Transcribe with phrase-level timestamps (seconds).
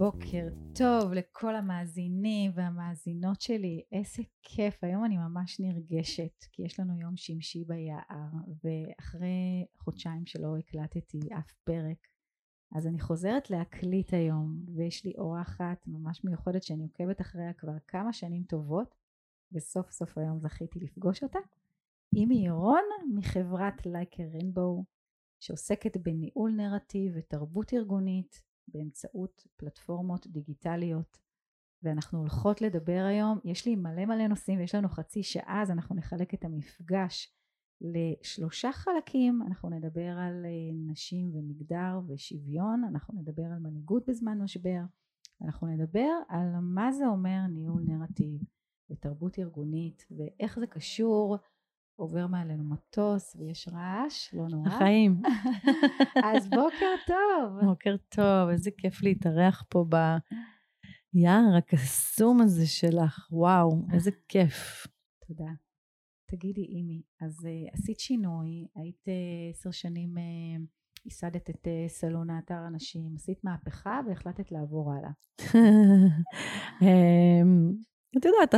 [0.00, 7.00] בוקר טוב לכל המאזינים והמאזינות שלי, איזה כיף, היום אני ממש נרגשת כי יש לנו
[7.00, 8.30] יום שמשי ביער
[8.64, 12.09] ואחרי חודשיים שלא הקלטתי אף פרק
[12.74, 18.12] אז אני חוזרת להקליט היום ויש לי אורחת ממש מיוחדת שאני עוקבת אחריה כבר כמה
[18.12, 18.94] שנים טובות
[19.52, 21.38] וסוף סוף היום זכיתי לפגוש אותה.
[22.16, 22.84] אימי ירון
[23.14, 24.84] מחברת לייקר רינבואו
[25.40, 31.18] שעוסקת בניהול נרטיב ותרבות ארגונית באמצעות פלטפורמות דיגיטליות
[31.82, 35.94] ואנחנו הולכות לדבר היום, יש לי מלא מלא נושאים ויש לנו חצי שעה אז אנחנו
[35.94, 37.34] נחלק את המפגש
[37.80, 44.80] לשלושה חלקים, אנחנו נדבר על אה, נשים ומגדר ושוויון, אנחנו נדבר על מנהיגות בזמן משבר,
[45.42, 48.40] אנחנו נדבר על מה זה אומר ניהול נרטיב
[48.90, 51.36] ותרבות ארגונית ואיך זה קשור
[51.96, 54.68] עובר מעלינו מטוס ויש רעש, לא נורא.
[54.68, 55.22] החיים.
[56.34, 57.60] אז בוקר טוב.
[57.64, 59.84] בוקר טוב, איזה כיף להתארח פה
[61.14, 64.86] ביער הקסום הזה שלך, וואו, איזה כיף.
[65.26, 65.50] תודה.
[66.30, 70.60] תגידי, אימי, אז uh, עשית שינוי, היית uh, עשר שנים, uh,
[71.04, 75.10] ייסדת את סלון האתר הנשים, עשית מהפכה והחלטת לעבור הלאה.
[76.82, 77.72] אמ,
[78.18, 78.54] את יודעת,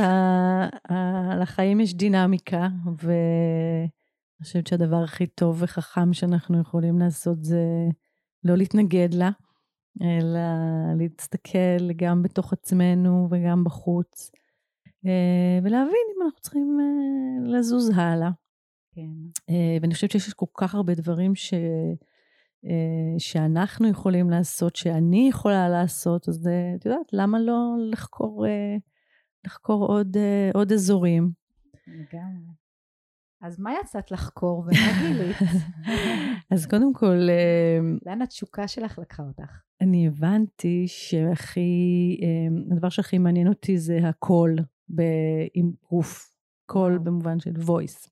[1.41, 7.63] לחיים יש דינמיקה, ואני חושבת שהדבר הכי טוב וחכם שאנחנו יכולים לעשות זה
[8.43, 9.29] לא להתנגד לה,
[10.01, 10.39] אלא
[10.97, 14.42] להסתכל גם בתוך עצמנו וגם בחוץ, אה,
[15.63, 18.29] ולהבין אם אנחנו צריכים אה, לזוז הלאה.
[18.95, 19.01] כן.
[19.49, 21.53] אה, ואני חושבת שיש כל כך הרבה דברים ש...
[23.17, 28.45] שאנחנו יכולים לעשות, שאני יכולה לעשות, אז את יודעת, למה לא לחקור
[29.45, 31.31] לחקור עוד, אה, עוד אזורים.
[31.87, 32.53] לגמרי.
[33.41, 35.37] אז מה יצאת לחקור ומה גילית?
[36.53, 37.27] אז קודם כל...
[37.29, 39.61] אה, לאן התשוקה שלך לקחה אותך?
[39.81, 44.55] אני הבנתי שהכי, אה, הדבר שהכי מעניין אותי זה הקול
[45.53, 46.33] עם גוף,
[46.65, 48.09] קול במובן של voice.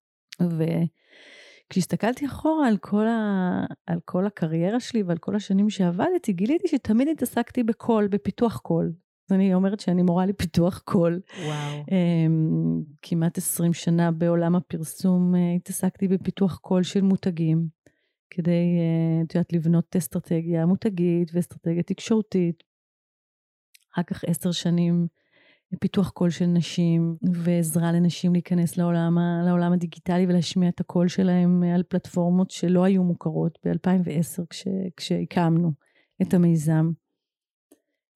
[1.68, 7.08] וכשהסתכלתי אחורה על כל, ה, על כל הקריירה שלי ועל כל השנים שעבדתי, גיליתי שתמיד
[7.08, 8.92] התעסקתי בקול, בפיתוח קול.
[9.32, 11.22] אני אומרת שאני מורה לפיתוח קול.
[11.46, 11.84] וואו.
[11.84, 17.68] אמ, כמעט 20 שנה בעולם הפרסום אה, התעסקתי בפיתוח קול של מותגים,
[18.30, 22.64] כדי, אה, את יודעת, לבנות אסטרטגיה מותגית ואסטרטגיה תקשורתית.
[23.94, 25.08] אחר כך עשר שנים
[25.80, 31.84] פיתוח קול של נשים ועזרה לנשים להיכנס לעולם, לעולם הדיגיטלי ולהשמיע את הקול שלהם על
[31.84, 34.68] פלטפורמות שלא היו מוכרות ב-2010 כש,
[34.98, 35.72] כשהקמנו
[36.22, 36.92] את המיזם.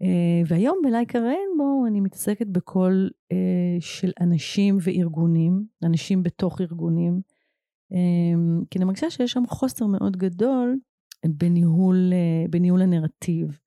[0.02, 7.22] אה, והיום בלייקה ריינבו אני מתעסקת בקול אה, של אנשים וארגונים, אנשים בתוך ארגונים,
[7.94, 10.78] אה, כי אני מרגישה שיש שם חוסר מאוד גדול
[11.26, 12.14] בניהול,
[12.50, 13.60] בניהול הנרטיב.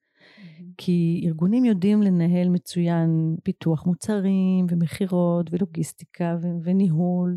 [0.79, 7.37] כי ארגונים יודעים לנהל מצוין פיתוח מוצרים ומכירות ולוגיסטיקה ו- וניהול,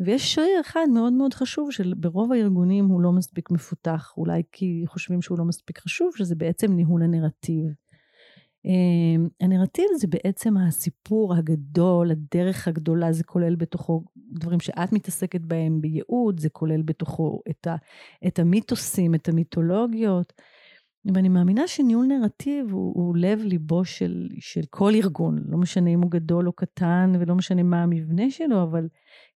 [0.00, 5.22] ויש שריר אחד מאוד מאוד חשוב שברוב הארגונים הוא לא מספיק מפותח, אולי כי חושבים
[5.22, 7.66] שהוא לא מספיק חשוב, שזה בעצם ניהול הנרטיב.
[8.64, 15.80] אמ, הנרטיב זה בעצם הסיפור הגדול, הדרך הגדולה, זה כולל בתוכו דברים שאת מתעסקת בהם
[15.80, 17.76] בייעוד, זה כולל בתוכו את, ה,
[18.26, 20.32] את המיתוסים, את המיתולוגיות.
[21.04, 26.02] ואני מאמינה שניהול נרטיב הוא, הוא לב ליבו של, של כל ארגון, לא משנה אם
[26.02, 28.88] הוא גדול או קטן ולא משנה מה המבנה שלו, אבל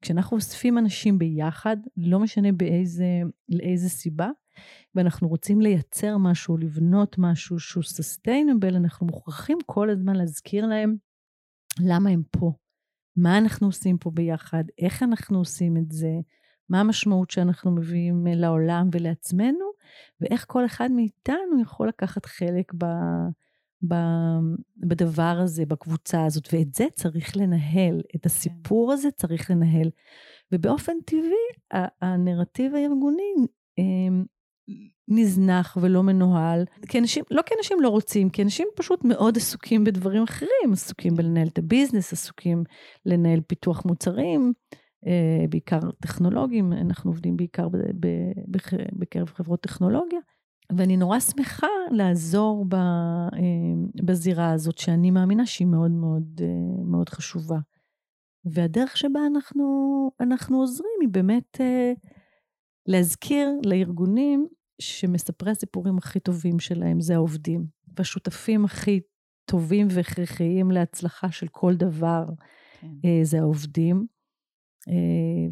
[0.02, 4.30] כשאנחנו אוספים אנשים ביחד, לא משנה באיזה, לאיזה סיבה,
[4.96, 10.96] ואנחנו רוצים לייצר משהו, לבנות משהו שהוא סוסטיינבל, אנחנו מוכרחים כל הזמן להזכיר להם
[11.82, 12.52] למה הם פה,
[13.18, 16.12] מה אנחנו עושים פה ביחד, איך אנחנו עושים את זה,
[16.70, 19.75] מה המשמעות שאנחנו מביאים לעולם ולעצמנו,
[20.22, 22.86] ואיך כל אחד מאיתנו יכול לקחת חלק ב,
[23.88, 23.96] ב,
[24.78, 28.30] בדבר הזה, בקבוצה הזאת, ואת זה צריך לנהל, את כן.
[28.30, 29.90] הסיפור הזה צריך לנהל.
[30.52, 33.34] ובאופן טבעי, הנרטיב הארגוני
[33.78, 34.26] אמ,
[35.08, 39.84] נזנח ולא מנוהל, כי אנשים, לא כי אנשים לא רוצים, כי אנשים פשוט מאוד עסוקים
[39.84, 42.64] בדברים אחרים, עסוקים בלנהל את הביזנס, עסוקים
[43.06, 44.54] לנהל פיתוח מוצרים,
[45.50, 47.68] בעיקר טכנולוגיים, אנחנו עובדים בעיקר
[48.94, 50.20] בקרב חברות טכנולוגיה,
[50.78, 52.80] ואני נורא שמחה לעזור אה,
[54.06, 57.58] בזירה הזאת, שאני מאמינה שהיא מאוד מאוד, אה, מאוד חשובה.
[58.46, 59.66] והדרך שבה אנחנו,
[60.20, 61.58] אנחנו עוזרים היא באמת
[62.88, 64.48] להזכיר לארגונים
[64.82, 67.66] שמספרי הסיפורים הכי טובים שלהם זה העובדים,
[67.98, 69.00] והשותפים הכי
[69.46, 72.26] טובים והכרחיים להצלחה של כל דבר
[72.82, 72.88] כן.
[73.06, 74.06] אה, זה העובדים.
[74.88, 74.94] אה,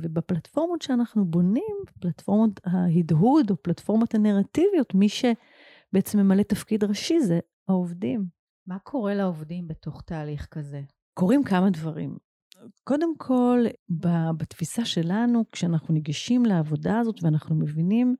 [0.01, 8.25] ובפלטפורמות שאנחנו בונים, פלטפורמות ההדהוד או פלטפורמות הנרטיביות, מי שבעצם ממלא תפקיד ראשי זה העובדים.
[8.67, 10.81] מה קורה לעובדים בתוך תהליך כזה?
[11.13, 12.17] קורים כמה דברים.
[12.83, 13.65] קודם כל,
[14.37, 18.15] בתפיסה שלנו, כשאנחנו ניגשים לעבודה הזאת ואנחנו מבינים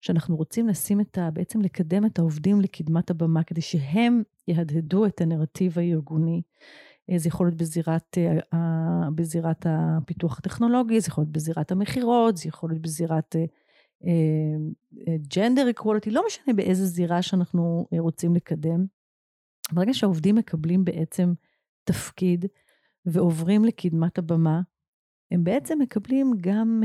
[0.00, 1.30] שאנחנו רוצים לשים את ה...
[1.30, 6.42] בעצם לקדם את העובדים לקדמת הבמה, כדי שהם יהדהדו את הנרטיב הארגוני.
[7.10, 12.48] אה, זה יכול להיות בזירת, אה, בזירת הפיתוח הטכנולוגי, זה יכול להיות בזירת המכירות, זה
[12.48, 13.36] יכול להיות בזירת
[15.34, 18.86] ג'נדר uh, אקוולטי, לא משנה באיזה זירה שאנחנו רוצים לקדם.
[19.72, 21.32] ברגע שהעובדים מקבלים בעצם
[21.84, 22.44] תפקיד
[23.06, 24.60] ועוברים לקדמת הבמה,
[25.30, 26.82] הם בעצם מקבלים גם,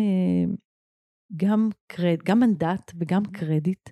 [1.35, 3.89] גם, קרד, גם מנדט וגם קרדיט,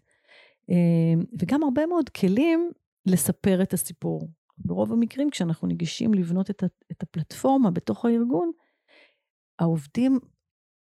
[1.39, 2.71] וגם הרבה מאוד כלים
[3.05, 4.27] לספר את הסיפור.
[4.57, 8.51] ברוב המקרים, כשאנחנו ניגשים לבנות את, את הפלטפורמה בתוך הארגון,
[9.59, 10.19] העובדים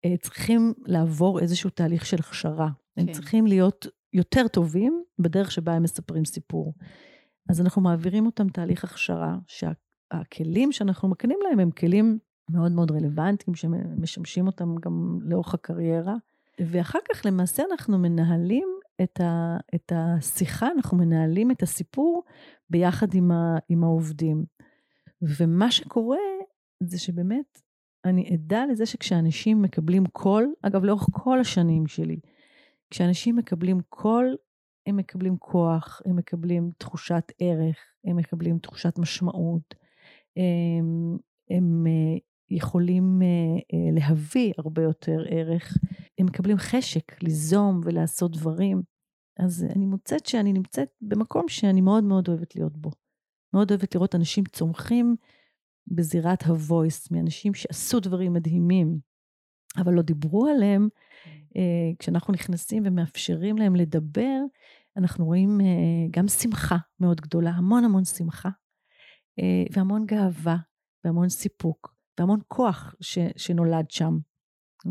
[0.05, 2.69] אה, צריכים לעבור איזשהו תהליך של הכשרה.
[2.95, 3.01] כן.
[3.01, 6.75] הם צריכים להיות יותר טובים בדרך שבה הם מספרים סיפור.
[7.49, 12.19] אז אנחנו מעבירים אותם תהליך הכשרה, שהכלים שאנחנו מקנים להם הם כלים
[12.51, 16.15] מאוד מאוד רלוונטיים, שמשמשים אותם גם לאורך הקריירה.
[16.61, 18.69] ואחר כך למעשה אנחנו מנהלים
[19.03, 22.25] את, ה, את השיחה, אנחנו מנהלים את הסיפור
[22.71, 24.45] ביחד עם, ה, עם העובדים.
[25.23, 26.19] ומה שקורה
[26.83, 27.61] זה שבאמת
[28.05, 32.21] אני עדה לזה שכשאנשים מקבלים קול, אגב לאורך כל השנים שלי,
[32.91, 34.37] כשאנשים מקבלים קול,
[34.87, 39.75] הם מקבלים כוח, הם מקבלים תחושת ערך, הם מקבלים תחושת משמעות,
[40.37, 41.19] הם,
[41.51, 42.19] הם אה,
[42.51, 43.27] יכולים אה,
[43.75, 45.79] אה, להביא הרבה יותר ערך,
[46.19, 48.83] הם מקבלים חשק ליזום ולעשות דברים.
[49.45, 52.91] אז אני מוצאת שאני נמצאת במקום שאני מאוד מאוד אוהבת להיות בו.
[53.55, 55.17] מאוד אוהבת לראות אנשים צומחים
[55.87, 58.99] בזירת ה-voice, מאנשים שעשו דברים מדהימים,
[59.77, 60.89] אבל לא דיברו עליהם.
[61.57, 64.39] אה, כשאנחנו נכנסים ומאפשרים להם לדבר,
[64.97, 65.67] אנחנו רואים אה,
[66.11, 68.49] גם שמחה מאוד גדולה, המון המון שמחה,
[69.41, 70.57] אה, והמון גאווה,
[71.05, 74.19] והמון סיפוק, והמון כוח ש, שנולד שם.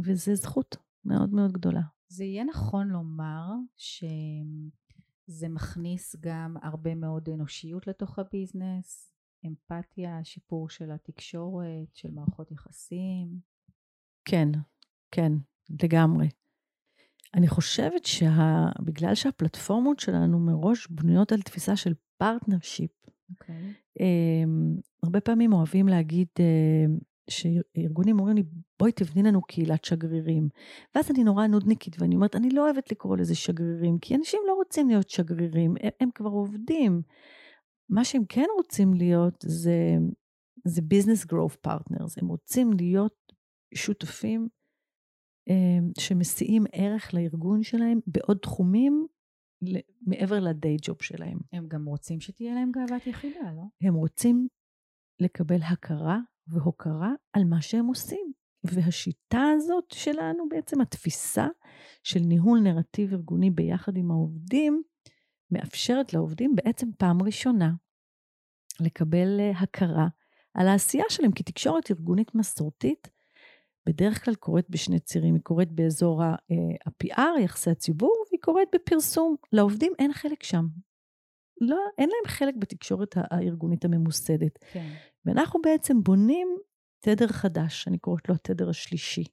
[0.04, 1.82] וזו זכות מאוד מאוד גדולה.
[2.12, 3.46] זה יהיה נכון לומר
[3.78, 9.14] שזה מכניס גם הרבה מאוד אנושיות לתוך ה business,
[9.46, 13.40] אמפתיה, שיפור של התקשורת, של מערכות יחסים.
[14.26, 14.50] כן,
[15.12, 15.32] כן,
[15.84, 16.30] לגמרי.
[17.34, 19.22] אני חושבת שבגלל שה...
[19.22, 23.74] שהפלטפורמות שלנו מראש בנויות על תפיסה של partnership, אוקיי.
[24.00, 28.44] אמ, הרבה פעמים אוהבים להגיד, אה, שארגונים אומרים לי,
[28.80, 30.50] בואי תבני לנו קהילת שגרירים.
[30.96, 34.54] ואז אני נורא נודניקית, ואני אומרת, אני לא אוהבת לקרוא לזה שגרירים, כי אנשים לא
[34.54, 37.02] רוצים להיות שגרירים, הם, הם כבר עובדים.
[37.90, 39.96] מה שהם כן רוצים להיות זה,
[40.66, 43.16] זה business growth partners, הם רוצים להיות
[43.76, 44.48] שותפים
[45.50, 49.08] אה, שמסיעים ערך לארגון שלהם בעוד תחומים
[50.02, 51.38] מעבר לדיי ג'וב שלהם.
[51.54, 53.64] הם גם רוצים שתהיה להם גאוות יחידה, לא?
[53.88, 54.48] הם רוצים
[55.20, 58.32] לקבל הכרה והוקרה על מה שהם עושים.
[58.64, 61.48] והשיטה הזאת שלנו, בעצם התפיסה
[62.04, 64.84] של ניהול נרטיב ארגוני ביחד עם העובדים,
[65.52, 67.72] מאפשרת לעובדים בעצם פעם ראשונה
[68.80, 70.08] לקבל אה, הכרה
[70.54, 73.10] על העשייה שלהם, כי תקשורת ארגונית מסורתית
[73.86, 79.36] בדרך כלל קורית בשני צירים, היא קורית באזור ה-PR, אה, יחסי הציבור, והיא קורית בפרסום.
[79.54, 80.66] לעובדים אין חלק שם.
[81.62, 84.60] לא, אין להם חלק בתקשורת הארגונית הממוסדת.
[84.74, 84.94] כן.
[85.26, 86.48] ואנחנו בעצם בונים
[87.00, 89.24] תדר חדש, אני קוראת לו התדר השלישי,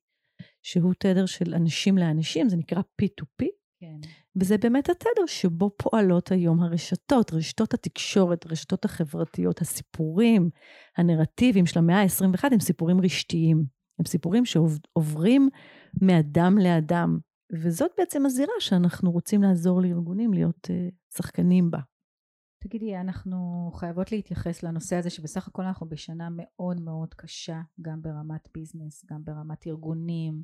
[0.62, 3.46] שהוא תדר של אנשים לאנשים, זה נקרא P2P,
[3.80, 3.96] כן.
[4.36, 10.50] וזה באמת התדר שבו פועלות היום הרשתות, רשתות התקשורת, הרשתות החברתיות, הסיפורים,
[10.96, 13.64] הנרטיבים של המאה ה-21 הם סיפורים רשתיים.
[13.98, 15.48] הם סיפורים שעוברים
[16.02, 17.18] מאדם לאדם,
[17.62, 21.78] וזאת בעצם הזירה שאנחנו רוצים לעזור לארגונים להיות uh, שחקנים בה.
[22.68, 28.48] תגידי, אנחנו חייבות להתייחס לנושא הזה שבסך הכל אנחנו בשנה מאוד מאוד קשה, גם ברמת
[28.54, 30.42] ביזנס, גם ברמת ארגונים.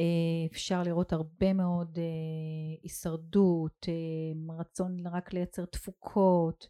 [0.00, 6.68] אה, אפשר לראות הרבה מאוד אה, הישרדות, אה, רצון רק לייצר תפוקות.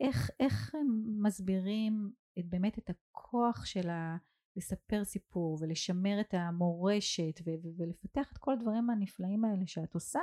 [0.00, 4.16] איך, איך הם מסבירים את, באמת את הכוח של ה...
[4.56, 10.20] לספר סיפור ולשמר את המורשת ו- ולפתח את כל הדברים הנפלאים האלה שאת עושה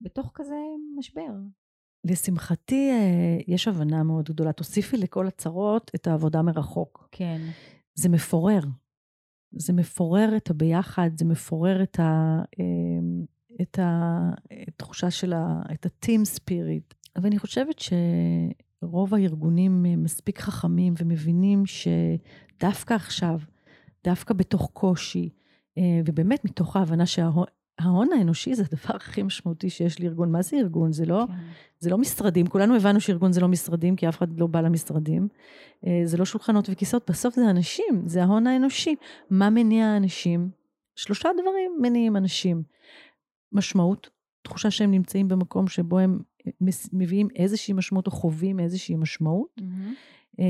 [0.00, 0.56] בתוך כזה
[0.96, 1.32] משבר.
[2.04, 4.52] לשמחתי, אה, יש הבנה מאוד גדולה.
[4.52, 7.08] תוסיפי לכל הצרות את העבודה מרחוק.
[7.12, 7.40] כן.
[7.94, 8.60] זה מפורר.
[9.52, 13.24] זה מפורר את הביחד, זה מפורר את, ה, אמ,
[13.60, 14.18] את, ה,
[14.62, 15.62] את התחושה של ה...
[15.72, 16.94] את ה-team spirit.
[17.22, 17.76] ואני חושבת
[18.82, 23.38] שרוב הארגונים מספיק חכמים ומבינים שדווקא עכשיו,
[24.04, 25.28] דווקא בתוך קושי,
[26.06, 27.44] ובאמת מתוך ההבנה שההון
[27.80, 30.32] ההון האנושי זה הדבר הכי משמעותי שיש לארגון.
[30.32, 30.92] מה זה ארגון?
[30.92, 31.32] זה לא, כן.
[31.78, 32.46] זה לא משרדים.
[32.46, 35.28] כולנו הבנו שארגון זה לא משרדים, כי אף אחד לא בא למשרדים.
[35.86, 38.94] אה, זה לא שולחנות וכיסאות, בסוף זה אנשים, זה ההון האנושי.
[39.30, 40.50] מה מניע האנשים?
[40.96, 42.62] שלושה דברים מניעים אנשים.
[43.52, 44.10] משמעות,
[44.42, 46.18] תחושה שהם נמצאים במקום שבו הם
[46.92, 49.60] מביאים איזושהי משמעות או חווים איזושהי משמעות.
[49.60, 50.42] Mm-hmm.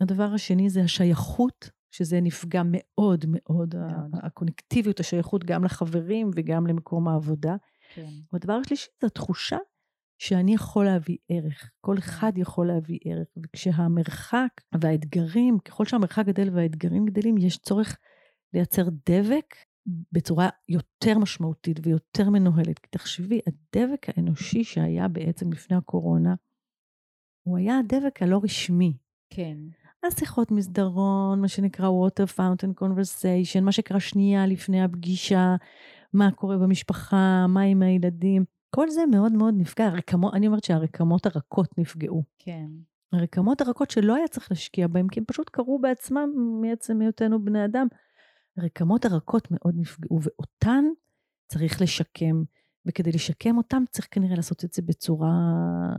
[0.00, 3.74] הדבר השני זה השייכות שזה נפגע מאוד מאוד.
[4.12, 7.56] הקונקטיביות, השייכות גם לחברים וגם למקום העבודה.
[7.94, 8.08] כן.
[8.32, 9.56] והדבר השלישי זה התחושה
[10.18, 11.70] שאני יכול להביא ערך.
[11.80, 11.98] כל כן.
[11.98, 13.26] אחד יכול להביא ערך.
[13.42, 17.98] וכשהמרחק והאתגרים, ככל שהמרחק גדל והאתגרים גדלים, יש צורך
[18.54, 19.54] לייצר דבק
[20.12, 22.78] בצורה יותר משמעותית ויותר מנוהלת.
[22.78, 26.34] כי תחשבי, הדבק האנושי שהיה בעצם לפני הקורונה,
[27.42, 28.96] הוא היה הדבק הלא רשמי.
[29.30, 29.56] כן.
[30.06, 35.56] השיחות מסדרון, מה שנקרא water fountain conversation, מה שקרה שנייה לפני הפגישה,
[36.12, 38.44] מה קורה במשפחה, מה עם הילדים.
[38.70, 39.86] כל זה מאוד מאוד נפגע.
[39.86, 42.22] הרקמות, אני אומרת שהרקמות הרכות נפגעו.
[42.38, 42.66] כן.
[43.12, 46.28] הרקמות הרכות שלא היה צריך להשקיע בהן, כי הן פשוט קרו בעצמם
[46.62, 47.86] מעצם היותנו בני אדם.
[48.56, 50.84] הרקמות הרכות מאוד נפגעו, ואותן
[51.48, 52.42] צריך לשקם.
[52.86, 55.32] וכדי לשקם אותם צריך כנראה לעשות את זה בצורה,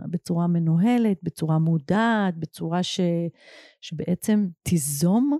[0.09, 2.99] בצורה מנוהלת, בצורה מודעת, בצורה ש,
[3.81, 5.37] שבעצם תיזום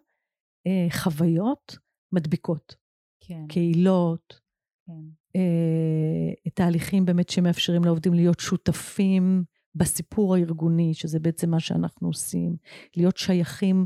[0.68, 1.78] אה, חוויות
[2.12, 2.76] מדביקות.
[3.20, 3.48] כן.
[3.50, 4.40] קהילות,
[4.88, 4.94] כן.
[5.36, 9.44] אה, תהליכים באמת שמאפשרים לעובדים להיות שותפים
[9.76, 12.56] בסיפור הארגוני, שזה בעצם מה שאנחנו עושים,
[12.98, 13.86] להיות שייכים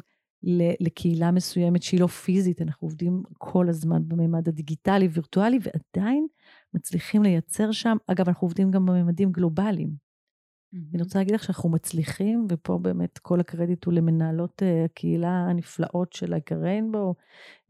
[0.79, 6.27] לקהילה מסוימת שהיא לא פיזית, אנחנו עובדים כל הזמן בממד הדיגיטלי, וירטואלי, ועדיין
[6.75, 9.89] מצליחים לייצר שם, אגב, אנחנו עובדים גם בממדים גלובליים.
[9.89, 10.94] Mm-hmm.
[10.94, 16.13] אני רוצה להגיד לך שאנחנו מצליחים, ופה באמת כל הקרדיט הוא למנהלות uh, הקהילה הנפלאות
[16.13, 17.15] של הריינבו,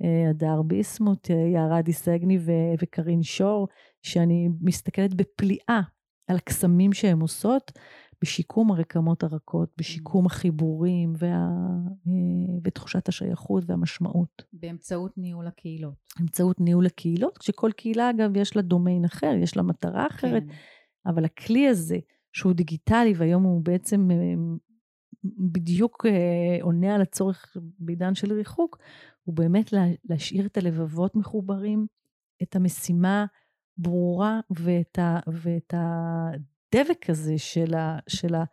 [0.02, 2.40] uh, הדר ביסמוט, uh, יערה דיסגני
[2.82, 3.68] וקרין שור,
[4.02, 5.82] שאני מסתכלת בפליאה
[6.28, 7.72] על הקסמים שהן עושות,
[8.22, 11.50] בשיקום הרקמות הרכות, בשיקום החיבורים וה,
[12.64, 14.44] ותחושת השייכות והמשמעות.
[14.54, 15.94] באמצעות ניהול הקהילות.
[16.20, 20.54] באמצעות ניהול הקהילות, כשכל קהילה אגב יש לה דומיין אחר, יש לה מטרה אחרת, כן.
[21.06, 21.98] אבל הכלי הזה,
[22.34, 24.10] שהוא דיגיטלי והיום הוא בעצם
[25.24, 26.06] בדיוק
[26.62, 28.78] עונה על הצורך בעידן של ריחוק,
[29.24, 29.74] הוא באמת
[30.10, 31.88] להשאיר את הלבבות מחוברים,
[32.44, 33.26] את המשימה
[33.78, 35.74] ברורה ואת, ה, ואת
[36.76, 38.44] הדבק הזה של, ה, של, ה,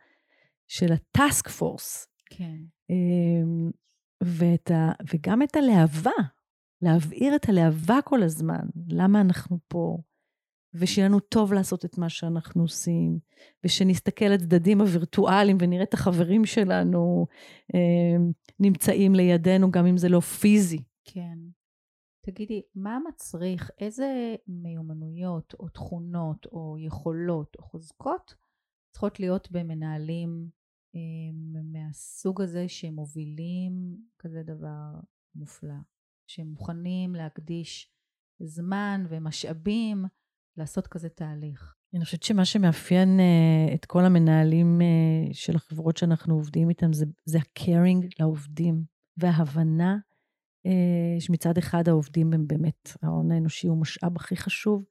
[0.67, 2.07] של הטאסק פורס.
[2.29, 2.57] כן.
[2.89, 3.71] אמ,
[4.23, 6.11] ואת ה, וגם את הלהבה,
[6.81, 9.97] להבעיר את הלהבה כל הזמן, למה אנחנו פה,
[10.73, 13.19] ושיהיה לנו טוב לעשות את מה שאנחנו עושים,
[13.63, 17.25] ושנסתכל על הצדדים הווירטואליים ונראה את החברים שלנו
[17.75, 18.23] אה,
[18.59, 20.83] נמצאים לידינו, גם אם זה לא פיזי.
[21.05, 21.37] כן.
[22.25, 28.35] תגידי, מה מצריך, איזה מיומנויות או תכונות או יכולות או חוזקות
[28.91, 30.49] צריכות להיות במנהלים
[30.95, 30.99] אה,
[31.63, 34.99] מהסוג הזה שמובילים כזה דבר
[35.35, 35.73] מופלא,
[36.27, 37.91] שהם מוכנים להקדיש
[38.39, 40.05] זמן ומשאבים
[40.57, 41.75] לעשות כזה תהליך.
[41.93, 47.05] אני חושבת שמה שמאפיין uh, את כל המנהלים uh, של החברות שאנחנו עובדים איתם זה,
[47.25, 48.83] זה ה-caring לעובדים
[49.17, 50.12] וההבנה אה,
[51.19, 54.85] שמצד אחד העובדים הם באמת, ההון האנושי הוא משאב הכי חשוב,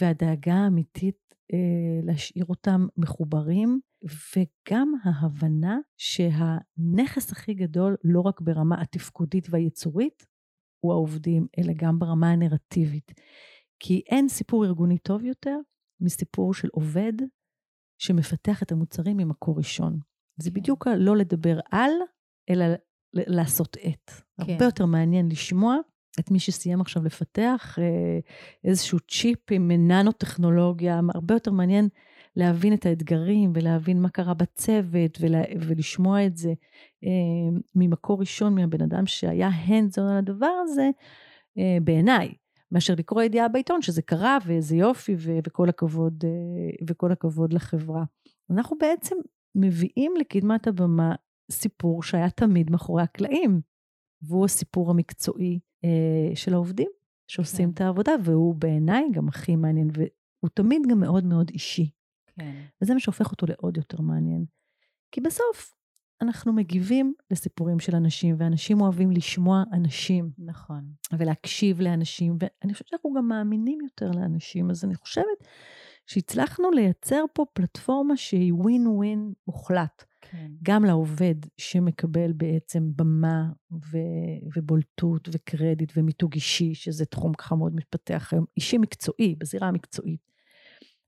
[0.00, 3.80] והדאגה האמיתית אה, להשאיר אותם מחוברים,
[4.36, 10.26] וגם ההבנה שהנכס הכי גדול, לא רק ברמה התפקודית והיצורית,
[10.80, 13.12] הוא העובדים, אלא גם ברמה הנרטיבית.
[13.80, 15.56] כי אין סיפור ארגוני טוב יותר
[16.00, 17.12] מסיפור של עובד
[17.98, 19.98] שמפתח את המוצרים ממקור ראשון.
[20.40, 20.60] זה כן.
[20.60, 21.90] בדיוק לא לדבר על,
[22.50, 22.64] אלא
[23.14, 24.10] לעשות את.
[24.10, 24.52] כן.
[24.52, 25.76] הרבה יותר מעניין לשמוע
[26.20, 28.18] את מי שסיים עכשיו לפתח אה,
[28.64, 31.88] איזשהו צ'יפ עם ננו-טכנולוגיה, הרבה יותר מעניין
[32.36, 36.52] להבין את האתגרים ולהבין מה קרה בצוות ולה, ולשמוע את זה
[37.04, 40.90] אה, ממקור ראשון מהבן אדם שהיה hands on על הדבר הזה,
[41.58, 42.34] אה, בעיניי,
[42.72, 46.24] מאשר לקרוא ידיעה בעיתון שזה קרה ואיזה יופי ו- וכל הכבוד,
[46.88, 48.04] וכל הכבוד לחברה.
[48.50, 49.16] אנחנו בעצם
[49.54, 51.14] מביאים לקדמת הבמה
[51.50, 53.60] סיפור שהיה תמיד מאחורי הקלעים,
[54.22, 56.88] והוא הסיפור המקצועי אה, של העובדים
[57.26, 57.74] שעושים כן.
[57.74, 61.90] את העבודה, והוא בעיניי גם הכי מעניין, והוא תמיד גם מאוד מאוד אישי.
[62.26, 62.62] כן.
[62.82, 64.44] וזה מה שהופך אותו לעוד יותר מעניין.
[65.12, 65.76] כי בסוף
[66.22, 70.30] אנחנו מגיבים לסיפורים של אנשים, ואנשים אוהבים לשמוע אנשים.
[70.38, 70.84] נכון.
[71.18, 75.46] ולהקשיב לאנשים, ואני חושבת שאנחנו גם מאמינים יותר לאנשים, אז אני חושבת
[76.06, 80.04] שהצלחנו לייצר פה פלטפורמה שהיא ווין ווין מוחלט.
[80.30, 80.50] כן.
[80.62, 88.28] גם לעובד שמקבל בעצם במה ו- ובולטות וקרדיט ומיתוג אישי, שזה תחום ככה מאוד מתפתח
[88.32, 90.20] היום, אישי מקצועי, בזירה המקצועית.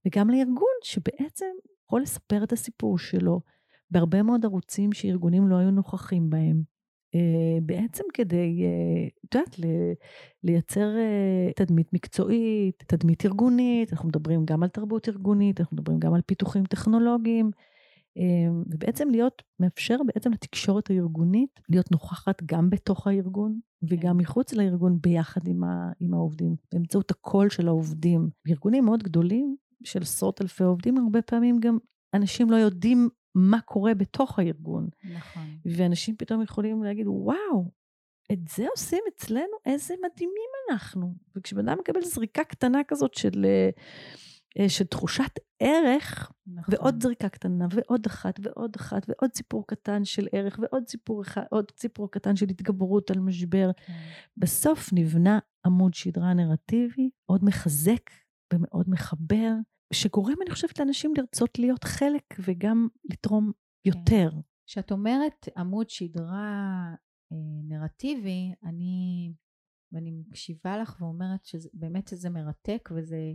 [0.06, 1.46] וגם לארגון שבעצם
[1.84, 3.40] יכול לספר את הסיפור שלו
[3.90, 6.62] בהרבה מאוד ערוצים שארגונים לא היו נוכחים בהם.
[7.14, 9.56] אה, בעצם כדי, אה, את יודעת,
[10.44, 16.14] לייצר אה, תדמית מקצועית, תדמית ארגונית, אנחנו מדברים גם על תרבות ארגונית, אנחנו מדברים גם
[16.14, 17.50] על פיתוחים טכנולוגיים,
[18.66, 24.22] ובעצם להיות, מאפשר בעצם לתקשורת הארגונית להיות נוכחת גם בתוך הארגון וגם כן.
[24.22, 28.30] מחוץ לארגון ביחד עם, ה, עם העובדים, באמצעות הקול של העובדים.
[28.46, 31.78] בארגונים מאוד גדולים, של עשרות אלפי עובדים, הרבה פעמים גם
[32.14, 34.88] אנשים לא יודעים מה קורה בתוך הארגון.
[35.14, 35.42] נכון.
[35.64, 37.70] ואנשים פתאום יכולים להגיד, וואו,
[38.32, 39.56] את זה עושים אצלנו?
[39.66, 41.14] איזה מדהימים אנחנו.
[41.36, 43.70] וכשבן אדם מקבל זריקה קטנה כזאת של, אה,
[44.68, 46.74] של תחושת ערך, נכון.
[46.74, 51.42] ועוד זריקה קטנה, ועוד אחת, ועוד אחת, ועוד סיפור קטן של ערך, ועוד סיפור אחד,
[51.50, 53.92] עוד סיפור קטן של התגברות על משבר, כן.
[54.36, 58.10] בסוף נבנה עמוד שדרה נרטיבי, מאוד מחזק
[58.54, 59.52] ומאוד מחבר,
[59.92, 63.90] שגורם, אני חושבת, לאנשים לרצות להיות חלק וגם לתרום כן.
[63.90, 64.30] יותר.
[64.66, 66.94] כשאת אומרת עמוד שדרה
[67.32, 69.32] אה, נרטיבי, אני,
[69.92, 73.32] ואני מקשיבה לך ואומרת שבאמת זה מרתק וזה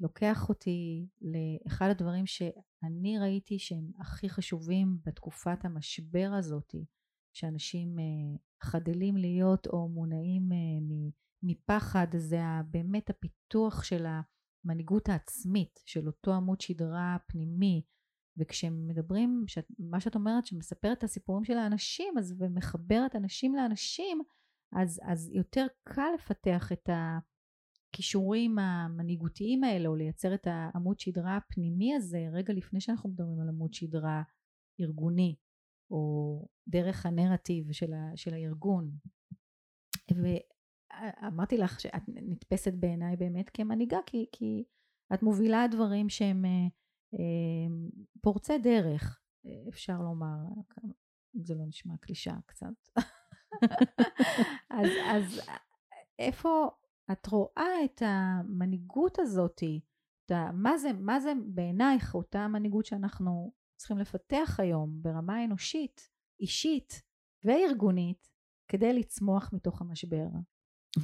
[0.00, 6.84] לוקח אותי לאחד הדברים שאני ראיתי שהם הכי חשובים בתקופת המשבר הזאתי,
[7.36, 8.04] שאנשים אה,
[8.62, 11.10] חדלים להיות או מונעים אה,
[11.42, 12.40] מפחד, זה
[12.70, 14.20] באמת הפיתוח של ה...
[14.64, 17.82] המנהיגות העצמית של אותו עמוד שדרה פנימי.
[18.38, 24.22] וכשמדברים, שאת, מה שאת אומרת שמספר את הסיפורים של האנשים אז ומחברת אנשים לאנשים
[24.72, 26.88] אז, אז יותר קל לפתח את
[27.88, 33.48] הכישורים המנהיגותיים האלה או לייצר את העמוד שדרה הפנימי הזה רגע לפני שאנחנו מדברים על
[33.48, 34.22] עמוד שדרה
[34.80, 35.36] ארגוני
[35.90, 38.90] או דרך הנרטיב של, ה, של הארגון.
[40.14, 40.26] ו,
[41.26, 44.64] אמרתי לך שאת נתפסת בעיניי באמת כמנהיגה כי, כי
[45.14, 46.66] את מובילה דברים שהם אה,
[47.14, 47.88] אה,
[48.20, 49.20] פורצי דרך
[49.68, 50.36] אפשר לומר.
[51.36, 52.66] אם זה לא נשמע קלישה קצת.
[54.78, 55.40] אז, אז
[56.18, 56.70] איפה
[57.12, 59.80] את רואה את המנהיגות הזאתי
[60.52, 66.08] מה זה, מה זה בעינייך אותה מנהיגות שאנחנו צריכים לפתח היום ברמה אנושית,
[66.40, 67.02] אישית
[67.44, 68.28] וארגונית
[68.68, 70.26] כדי לצמוח מתוך המשבר?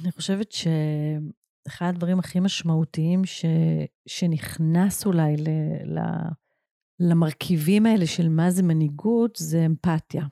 [0.03, 3.45] אני חושבת שאחד הדברים הכי משמעותיים ש...
[4.07, 5.49] שנכנס אולי ל...
[5.85, 5.99] ל...
[6.99, 10.23] למרכיבים האלה של מה זה מנהיגות, זה אמפתיה.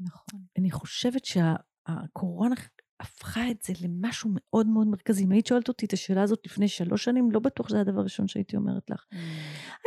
[0.00, 0.40] נכון.
[0.58, 2.54] אני חושבת שהקורונה
[3.00, 5.24] הפכה את זה למשהו מאוד מאוד מרכזי.
[5.24, 8.28] אם היית שואלת אותי את השאלה הזאת לפני שלוש שנים, לא בטוח שזה הדבר הראשון
[8.28, 9.04] שהייתי אומרת לך.
[9.12, 9.16] Mm.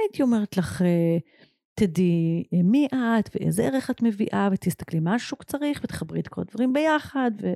[0.02, 1.18] הייתי אומרת לך, אה,
[1.74, 2.88] תדעי אה, מי
[3.20, 7.48] את ואיזה ערך את מביאה, ותסתכלי מה השוק צריך, ותחברי את כל הדברים ביחד, ו...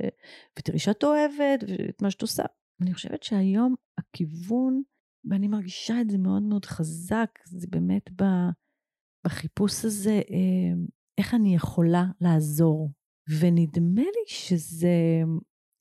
[0.60, 2.44] ותראי שאת אוהבת, ואת מה שאת עושה.
[2.82, 4.82] אני חושבת שהיום הכיוון,
[5.30, 8.24] ואני מרגישה את זה מאוד מאוד חזק, זה באמת ב...
[9.26, 10.84] בחיפוש הזה, אה,
[11.18, 12.92] איך אני יכולה לעזור.
[13.40, 15.24] ונדמה לי שזה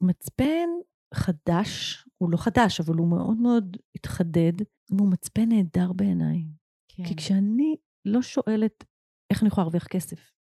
[0.00, 0.68] מצפן
[1.14, 4.52] חדש, הוא לא חדש, אבל הוא מאוד מאוד התחדד,
[4.90, 6.44] והוא מצפן נהדר בעיניי.
[6.88, 7.04] כן.
[7.04, 8.84] כי כשאני לא שואלת
[9.30, 10.32] איך אני יכולה להרוויח כסף,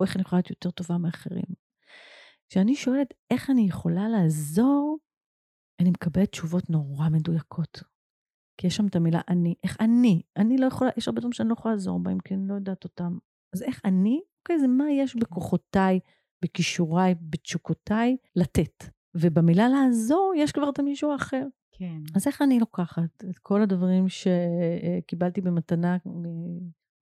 [0.00, 1.68] או איך אני יכולה להיות יותר טובה מאחרים.
[2.48, 4.98] כשאני שואלת איך אני יכולה לעזור,
[5.80, 7.82] אני מקבלת תשובות נורא מדויקות.
[8.60, 11.48] כי יש שם את המילה אני, איך אני, אני לא יכולה, יש הרבה דברים שאני
[11.48, 13.18] לא יכולה לעזור בהם, כי אני לא יודעת אותם.
[13.54, 16.00] אז איך אני, אוקיי, זה מה יש בכוחותיי,
[16.42, 18.84] בכישוריי, בתשוקותיי, לתת.
[19.14, 21.44] ובמילה לעזור, יש כבר את המישהו האחר.
[21.72, 22.00] כן.
[22.14, 25.96] אז איך אני לוקחת את כל הדברים שקיבלתי במתנה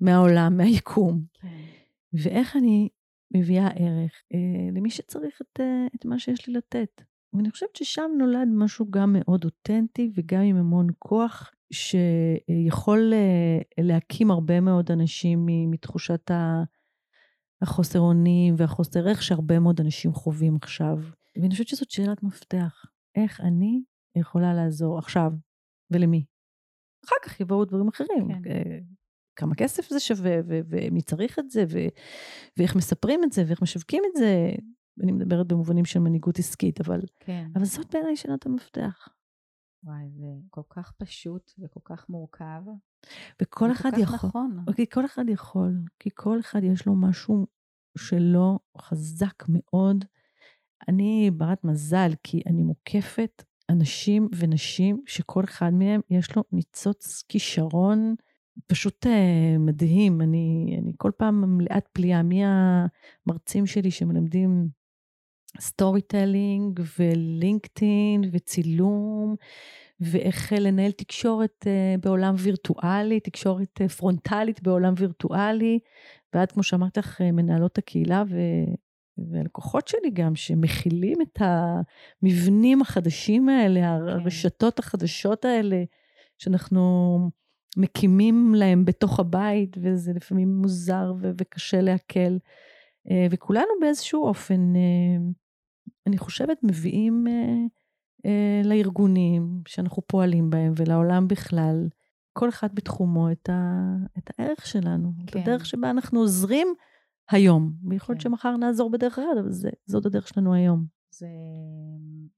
[0.00, 1.22] מהעולם, מהיקום.
[1.40, 1.48] כן.
[2.12, 2.88] ואיך אני
[3.36, 7.02] מביאה ערך אה, למי שצריך את, אה, את מה שיש לי לתת.
[7.32, 14.30] ואני חושבת ששם נולד משהו גם מאוד אותנטי וגם עם המון כוח, שיכול אה, להקים
[14.30, 16.30] הרבה מאוד אנשים מתחושת
[17.62, 20.98] החוסר אונים והחוסר ערך שהרבה מאוד אנשים חווים עכשיו.
[21.36, 22.84] ואני חושבת שזאת שאלת מפתח.
[23.14, 23.82] איך אני
[24.16, 25.32] יכולה לעזור עכשיו
[25.90, 26.24] ולמי?
[27.04, 28.28] אחר כך יבואו דברים אחרים.
[28.28, 28.50] כן.
[28.50, 28.78] אה,
[29.36, 31.64] כמה כסף זה שווה, ומי צריך את זה,
[32.56, 34.50] ואיך מספרים את זה, ואיך משווקים את זה.
[35.02, 37.46] אני מדברת במובנים של מנהיגות עסקית, אבל, כן.
[37.54, 39.08] אבל זאת בעיניי שאלת המפתח.
[39.84, 42.62] וואי, זה כל כך פשוט וכל כך מורכב.
[43.42, 44.16] וכל אחד יכול.
[44.16, 44.74] נכון.
[44.76, 47.46] כי כל אחד יכול, כי כל אחד יש לו משהו
[47.98, 50.04] שלא חזק מאוד.
[50.88, 58.14] אני ברת מזל, כי אני מוקפת אנשים ונשים שכל אחד מהם יש לו ניצוץ כישרון
[58.66, 60.20] פשוט אה, מדהים.
[60.20, 64.68] אני, אני כל פעם מלאת פליאה, מי המרצים שלי שמלמדים
[65.60, 69.36] storytelling ו LinkedIn וצילום,
[70.00, 75.78] ואיך לנהל תקשורת אה, בעולם וירטואלי, תקשורת אה, פרונטלית בעולם וירטואלי,
[76.34, 78.36] ועד כמו שאמרת לך, מנהלות הקהילה ו...
[79.18, 84.08] והלקוחות שלי גם, שמכילים את המבנים החדשים האלה, כן.
[84.08, 85.84] הרשתות החדשות האלה,
[86.38, 87.18] שאנחנו
[87.76, 92.36] מקימים להם בתוך הבית, וזה לפעמים מוזר ו- וקשה לעכל.
[93.10, 95.16] אה, וכולנו באיזשהו אופן, אה,
[96.06, 97.24] אני חושבת, מביאים
[98.26, 101.88] אה, לארגונים שאנחנו פועלים בהם ולעולם בכלל,
[102.32, 105.40] כל אחד בתחומו את, ה- את הערך שלנו, כן.
[105.40, 106.68] את הדרך שבה אנחנו עוזרים
[107.30, 107.72] היום.
[107.90, 108.28] ויכול להיות כן.
[108.30, 110.86] שמחר נעזור בדרך אחרת, אבל זה, זאת הדרך שלנו היום.
[111.10, 111.28] זה,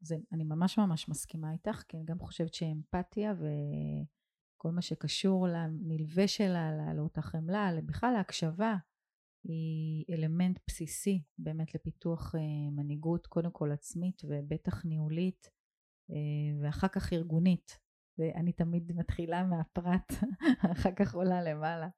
[0.00, 6.28] זה, אני ממש ממש מסכימה איתך, כי אני גם חושבת שאמפתיה וכל מה שקשור לנלווה
[6.28, 8.76] שלה, לאותה חמלה, בכלל להקשבה,
[9.44, 15.48] היא אלמנט בסיסי באמת לפיתוח אה, מנהיגות, קודם כל עצמית ובטח ניהולית,
[16.62, 17.78] ואחר כך ארגונית.
[18.18, 20.12] ואני תמיד מתחילה מהפרט,
[20.72, 21.88] אחר כך עולה למעלה.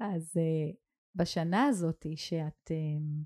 [0.00, 0.70] אז אה,
[1.14, 3.22] בשנה הזאת שאת אמ,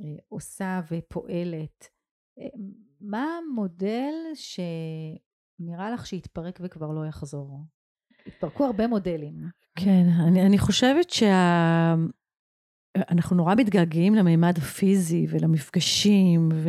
[0.00, 1.88] אה, עושה ופועלת,
[2.38, 2.44] אה,
[3.00, 7.60] מה המודל שנראה לך שיתפרק וכבר לא יחזור?
[8.26, 9.34] התפרקו הרבה מודלים.
[9.78, 11.70] כן, אני, אני חושבת שאנחנו
[13.30, 13.34] שה...
[13.34, 16.68] נורא מתגעגעים למימד הפיזי ולמפגשים, ו...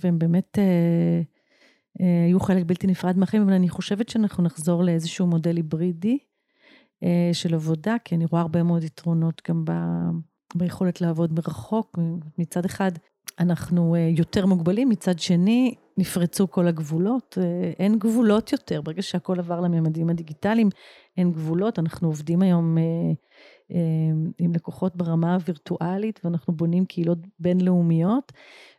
[0.00, 1.20] והם באמת אה,
[2.00, 6.18] אה, היו חלק בלתי נפרד מהחיים, אבל אני חושבת שאנחנו נחזור לאיזשהו מודל היברידי,
[7.04, 9.72] אה, של עבודה, כי אני רואה הרבה מאוד יתרונות גם ב,
[10.54, 11.98] ביכולת לעבוד מרחוק.
[12.38, 12.92] מצד אחד,
[13.38, 17.38] אנחנו אה, יותר מוגבלים, מצד שני, נפרצו כל הגבולות.
[17.40, 20.68] אה, אין גבולות יותר, ברגע שהכל עבר לממדים הדיגיטליים,
[21.16, 21.78] אין גבולות.
[21.78, 22.76] אנחנו עובדים היום
[24.38, 28.32] עם לקוחות ברמה הווירטואלית, ואנחנו בונים קהילות בינלאומיות.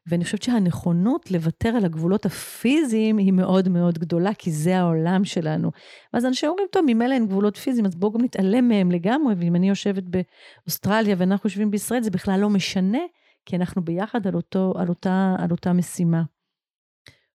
[0.07, 5.71] ואני חושבת שהנכונות לוותר על הגבולות הפיזיים היא מאוד מאוד גדולה, כי זה העולם שלנו.
[6.13, 9.55] ואז אנשים אומרים, טוב, ממילא אין גבולות פיזיים, אז בואו גם נתעלם מהם לגמרי, ואם
[9.55, 12.99] אני יושבת באוסטרליה ואנחנו יושבים בישראל, זה בכלל לא משנה,
[13.45, 16.23] כי אנחנו ביחד על, אותו, על, אותה, על אותה משימה.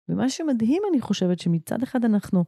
[0.09, 2.45] ומה שמדהים, אני חושבת, שמצד אחד אנחנו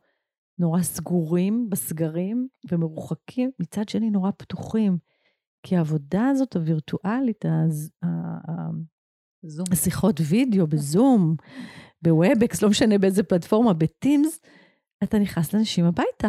[0.62, 4.98] נורא סגורים בסגרים ומרוחקים, מצד שני נורא פתוחים.
[5.62, 7.90] כי העבודה הזאת הווירטואלית, אז,
[9.42, 9.66] זום.
[9.74, 11.36] שיחות וידאו בזום,
[12.02, 14.40] ב Webex, לא משנה באיזה פלטפורמה, ב Teams,
[15.02, 16.28] אתה נכנס לאנשים הביתה.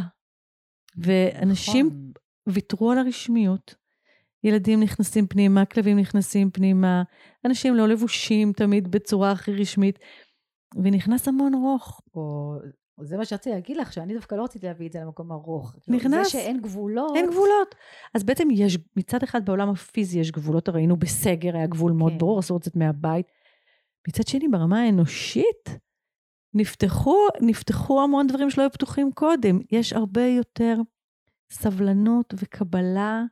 [0.98, 2.12] ואנשים נכון.
[2.48, 3.76] ויתרו על הרשמיות.
[4.44, 7.04] ילדים נכנסים פנימה, כלבים נכנסים פנימה,
[7.46, 10.00] אנשים לא לבושים תמיד בצורה הכי רשמית,
[10.84, 12.02] ונכנס המון רוך.
[12.16, 12.56] או
[13.04, 15.76] זה מה שרציתי להגיד לך, שאני דווקא לא רציתי להביא את זה למקום הרך.
[15.88, 16.26] נכנס.
[16.26, 17.16] זה שאין גבולות.
[17.16, 17.76] אין גבולות.
[18.14, 22.18] אז בעצם יש, מצד אחד בעולם הפיזי יש גבולות, ראינו בסגר, היה גבול מאוד כן.
[22.18, 23.26] ברור, אסור לצאת מהבית.
[24.08, 25.70] מצד שני, ברמה האנושית,
[26.54, 29.60] נפתחו, נפתחו המון דברים שלא היו פתוחים קודם.
[29.72, 30.76] יש הרבה יותר
[31.52, 33.24] סבלנות וקבלה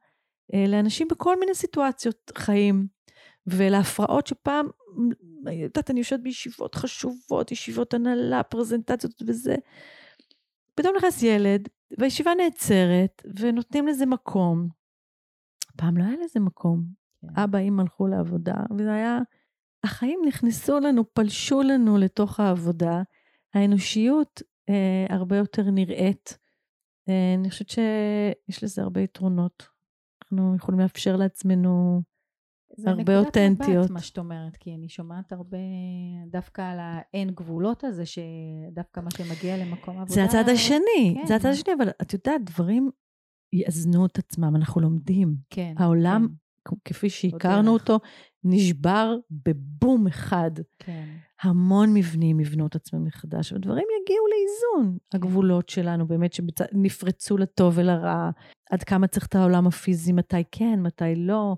[0.53, 2.87] אה, לאנשים בכל מיני סיטואציות חיים,
[3.47, 4.67] ולהפרעות שפעם
[5.49, 9.55] יודעת, אני יושבת בישיבות חשובות, ישיבות הנהלה, פרזנטציות וזה.
[10.75, 14.67] פתאום נכנס ילד, והישיבה נעצרת, ונותנים לזה מקום.
[15.77, 16.83] פעם לא היה לזה מקום.
[17.21, 17.39] כן.
[17.39, 19.19] אבא, אמא הלכו לעבודה, וזה היה...
[19.83, 23.01] החיים נכנסו לנו, פלשו לנו לתוך העבודה.
[23.53, 26.37] האנושיות אה, הרבה יותר נראית.
[27.09, 29.67] אה, אני חושבת שיש לזה הרבה יתרונות.
[30.23, 32.01] אנחנו יכולים לאפשר לעצמנו
[32.85, 33.57] הרבה אותנטיות.
[33.57, 35.57] זה נקודת מבט, מה שאת אומרת, כי אני שומעת הרבה
[36.31, 40.13] דווקא על האין גבולות הזה, שדווקא מה שמגיע למקום עבודה...
[40.13, 41.25] זה הצד השני, כן.
[41.25, 42.89] זה הצד השני, אבל את יודעת, דברים
[43.53, 45.35] יאזנו את עצמם, אנחנו לומדים.
[45.49, 45.73] כן.
[45.77, 46.27] העולם,
[46.67, 46.75] כן.
[46.85, 47.99] כפי שהכרנו אותו,
[48.43, 50.51] נשבר בבום אחד.
[50.79, 51.07] כן.
[51.41, 54.97] המון מבנים יבנו את עצמם מחדש, ודברים יגיעו לאיזון.
[55.09, 55.17] כן.
[55.17, 58.29] הגבולות שלנו באמת שנפרצו לטוב ולרע,
[58.71, 61.55] עד כמה צריך את העולם הפיזי, מתי כן, מתי לא.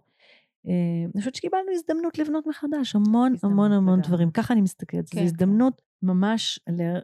[0.67, 4.32] אה, אני חושבת שקיבלנו הזדמנות לבנות מחדש המון המון המון דברים.
[4.32, 6.08] ככה אני מסתכלת, כן, זו הזדמנות כן.
[6.08, 6.60] ממש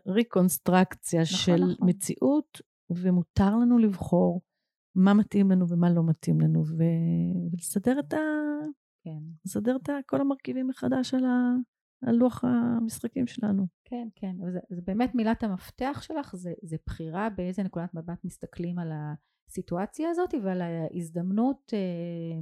[0.06, 1.89] לריקונסטרקציה נכון, של נכון.
[1.89, 4.41] מציאות, ומותר לנו לבחור
[4.95, 6.84] מה מתאים לנו ומה לא מתאים לנו, ו...
[7.52, 8.17] ולסדר את ה...
[9.04, 9.19] כן.
[9.45, 11.56] לסדר את כל המרכיבים מחדש על, ה...
[12.06, 13.67] על לוח המשחקים שלנו.
[13.86, 18.80] כן, כן, זה, זה באמת מילת המפתח שלך, זה, זה בחירה באיזה נקודת מבט מסתכלים
[18.80, 22.39] על הסיטואציה הזאת ועל ההזדמנות אה,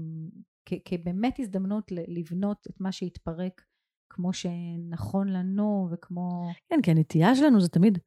[0.86, 3.62] כבאמת הזדמנות לבנות את מה שהתפרק
[4.10, 6.50] כמו שנכון לנו וכמו...
[6.70, 7.98] כן, כי הנטייה שלנו זה תמיד,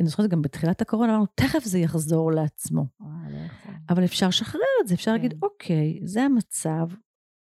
[0.00, 2.86] אני זוכרת גם בתחילת הקורונה, אמרנו, תכף זה יחזור לעצמו.
[3.00, 3.38] לא.
[3.88, 5.16] אבל אפשר לשחרר את זה, אפשר כן.
[5.16, 6.88] להגיד, אוקיי, זה המצב,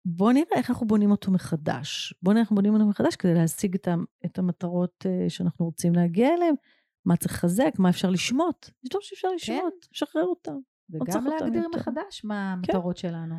[0.05, 2.13] בואו נראה איך אנחנו בונים אותו מחדש.
[2.21, 3.75] בואו נראה איך אנחנו בונים אותו מחדש כדי להשיג
[4.25, 6.55] את, המטרות אה, שאנחנו רוצים להגיע אליהן,
[7.05, 8.65] מה צריך לחזק, מה אפשר לשמוט.
[8.83, 10.55] יש דברים שאפשר לשמוט, לשחרר אותם.
[10.89, 11.67] וגם להגדיר.
[11.75, 13.35] מחדש מה המטרות שלנו.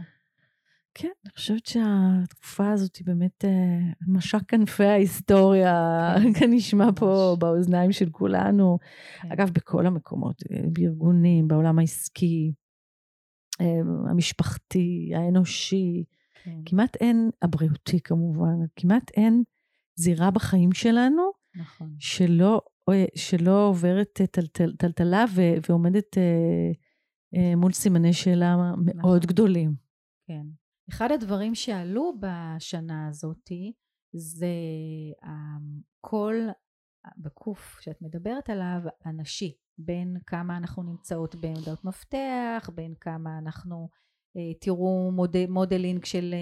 [0.95, 7.37] כן, אני חושבת שהתקופה הזאת היא באמת אה, משק כנפי ההיסטוריה, כן, כנשמע פה.
[7.39, 8.79] באוזניים של כולנו.
[9.23, 9.33] כן.
[9.33, 12.53] אגב, בכל המקומות, אה, בארגונים, בעולם העסקי,
[13.61, 16.05] אה, המשפחתי, האנושי,
[16.45, 19.43] כן, כמעט אין, הבריאותי כמובן, כמעט אין
[19.97, 21.95] זירה בחיים שלנו נכון.
[21.99, 22.61] שלא,
[23.15, 25.25] שלא עוברת טלטל, טלטלה
[25.69, 26.17] ועומדת
[27.57, 29.19] מול סימני שאלה מאוד נכון.
[29.19, 29.75] גדולים.
[30.27, 30.64] כן.
[30.89, 33.73] אחד הדברים שעלו בשנה הזאתי
[34.13, 34.47] זה
[35.23, 36.49] הקול
[37.17, 43.89] בקוף שאת מדברת עליו, הנשי, בין כמה אנחנו נמצאות בעמדות מפתח, בין כמה אנחנו,
[44.37, 46.35] אה, תראו מוד, מודלינג של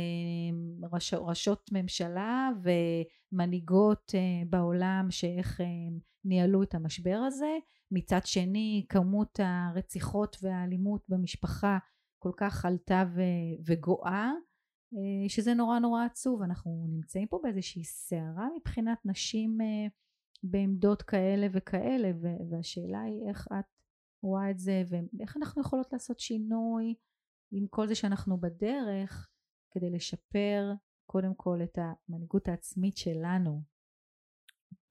[0.93, 5.67] ראש, ראשות ממשלה ומנהיגות אה, בעולם שאיך אה,
[6.25, 7.57] ניהלו את המשבר הזה,
[7.91, 11.79] מצד שני כמות הרציחות והאלימות במשפחה
[12.23, 14.31] כל כך עלתה ו- וגואה
[14.95, 19.87] אה, שזה נורא נורא עצוב אנחנו נמצאים פה באיזושהי סערה מבחינת נשים אה,
[20.43, 22.11] בעמדות כאלה וכאלה
[22.51, 23.65] והשאלה היא איך את
[24.23, 26.95] רואה את זה ואיך אנחנו יכולות לעשות שינוי
[27.53, 29.31] עם כל זה שאנחנו בדרך
[29.71, 30.73] כדי לשפר
[31.07, 33.63] קודם כל את המנהיגות העצמית שלנו.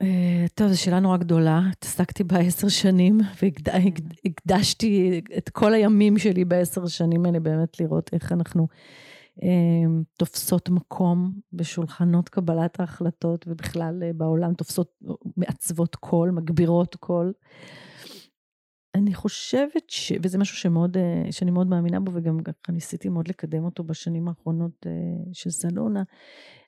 [0.01, 1.61] אה, טוב, זו שאלה נורא גדולה.
[1.71, 8.31] התעסקתי בה עשר שנים, והקדשתי את כל הימים שלי בעשר שנים האלה באמת לראות איך
[8.31, 8.67] אנחנו
[9.43, 9.47] אה,
[10.17, 14.91] תופסות מקום בשולחנות קבלת ההחלטות, ובכלל אה, בעולם תופסות,
[15.37, 17.33] מעצבות קול, מגבירות קול.
[18.95, 20.13] אני חושבת ש...
[20.23, 20.97] וזה משהו שמאוד,
[21.31, 24.85] שאני מאוד מאמינה בו, וגם ככה ניסיתי מאוד לקדם אותו בשנים האחרונות
[25.33, 26.03] של סלונה.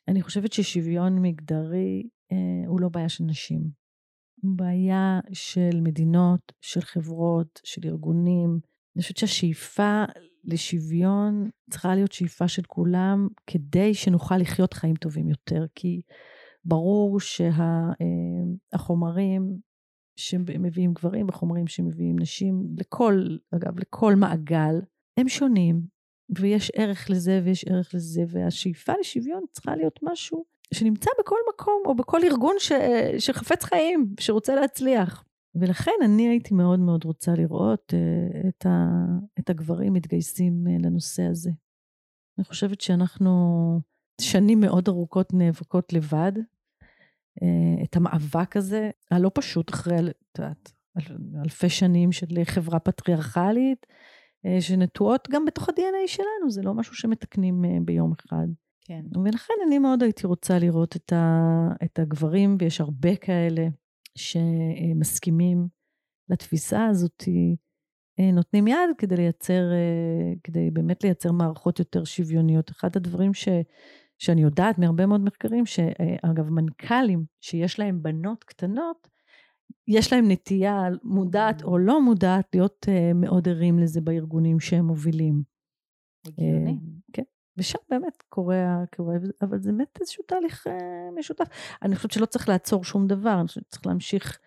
[0.08, 2.04] אני חושבת ששוויון מגדרי
[2.68, 3.84] הוא לא בעיה של נשים.
[4.42, 8.60] הוא בעיה של מדינות, של חברות, של ארגונים.
[8.96, 10.04] אני חושבת שהשאיפה
[10.44, 15.66] לשוויון צריכה להיות שאיפה של כולם כדי שנוכל לחיות חיים טובים יותר.
[15.76, 16.02] כי
[16.66, 17.20] ברור
[18.74, 19.58] שהחומרים
[20.16, 24.76] שמביאים גברים וחומרים שמביאים נשים, לכל, אגב, לכל מעגל,
[25.18, 25.82] הם שונים,
[26.40, 31.96] ויש ערך לזה ויש ערך לזה, והשאיפה לשוויון צריכה להיות משהו שנמצא בכל מקום או
[31.96, 32.72] בכל ארגון ש,
[33.20, 35.24] שחפץ חיים, שרוצה להצליח.
[35.56, 38.96] ולכן אני הייתי מאוד מאוד רוצה לראות uh, את, ה,
[39.40, 41.52] את הגברים מתגייסים uh, לנושא הזה.
[42.38, 43.32] אני חושבת שאנחנו
[44.22, 46.32] שנים מאוד ארוכות נאבקות לבד.
[46.38, 53.86] Uh, את המאבק הזה, הלא פשוט אחרי, את יודעת, אל, אלפי שנים של חברה פטריארכלית,
[54.60, 58.48] שנטועות גם בתוך ה-DNA שלנו, זה לא משהו שמתקנים ביום אחד.
[58.86, 59.02] כן.
[59.26, 63.68] ולכן אני מאוד הייתי רוצה לראות את, ה, את הגברים, ויש הרבה כאלה
[64.18, 65.68] שמסכימים
[66.30, 67.24] לתפיסה הזאת,
[68.34, 69.64] נותנים יד כדי לייצר,
[70.44, 72.72] כדי באמת לייצר מערכות יותר שוויוניות.
[72.72, 73.48] אחד הדברים ש,
[74.20, 79.08] שאני יודעת מהרבה מאוד מחקרים, שאגב, מנכ"לים שיש להם בנות קטנות,
[79.88, 85.44] יש להם נטייה מודעת או לא מודעת להיות מאוד ערים לזה בארגונים שהם מובילים.
[86.28, 86.78] הגיוני.
[87.14, 87.24] כן.
[87.58, 90.68] ושם באמת קורה, קורה, אבל זה באמת איזשהו תהליך
[91.20, 91.46] משותף.
[91.82, 94.40] אני חושבת שלא צריך לעצור שום דבר, אני חושבת שצריך להמשיך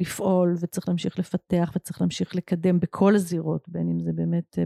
[0.00, 4.58] לפעול, וצריך להמשיך לפתח, וצריך להמשיך לקדם בכל הזירות, בין אם זה באמת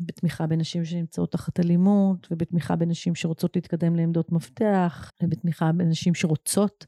[0.00, 6.86] בתמיכה בנשים שנמצאות תחת אלימות, ובתמיכה בנשים שרוצות להתקדם לעמדות מפתח, ובתמיכה בנשים שרוצות,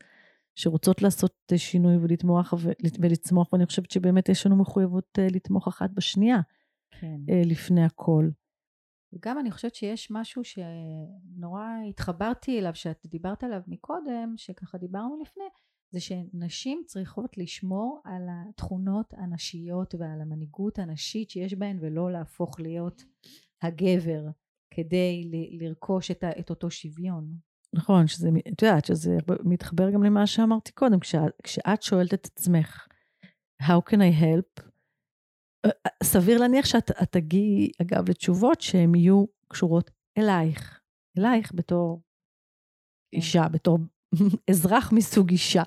[0.55, 2.55] שרוצות לעשות שינוי ולתמוך
[3.01, 6.41] ולצמוח, ואני חושבת שבאמת יש לנו מחויבות לתמוך אחת בשנייה,
[7.01, 7.17] כן.
[7.45, 8.29] לפני הכל.
[9.13, 15.45] וגם אני חושבת שיש משהו שנורא התחברתי אליו, שאת דיברת עליו מקודם, שככה דיברנו לפני,
[15.91, 23.03] זה שנשים צריכות לשמור על התכונות הנשיות ועל המנהיגות הנשית שיש בהן, ולא להפוך להיות
[23.63, 24.25] הגבר
[24.75, 27.35] כדי לרכוש את, את אותו שוויון.
[27.73, 32.87] נכון, שזה, את יודעת, שזה מתחבר גם למה שאמרתי קודם, כשאת, כשאת שואלת את עצמך,
[33.61, 34.70] How can I help?
[36.03, 40.81] סביר להניח שאת תגיעי, אגב, לתשובות שהן יהיו קשורות אלייך.
[41.19, 42.01] אלייך בתור
[43.13, 43.79] אישה, בתור
[44.51, 45.63] אזרח מסוג אישה.